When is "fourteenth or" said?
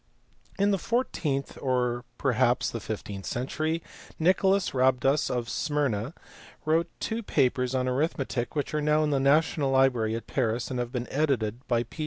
0.79-2.05